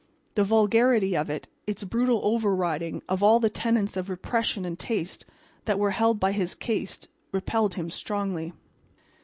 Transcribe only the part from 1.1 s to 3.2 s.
of it, its brutal overriding